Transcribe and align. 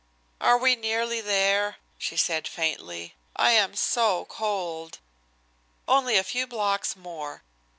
"Are 0.41 0.57
we 0.57 0.75
nearly 0.75 1.21
there?" 1.21 1.75
she 1.99 2.17
said 2.17 2.47
faintly. 2.47 3.13
"I 3.35 3.51
am 3.51 3.75
so 3.75 4.25
cold." 4.25 4.97
"Only 5.87 6.17
a 6.17 6.23
few 6.23 6.47
blocks 6.47 6.95
more." 6.95 7.43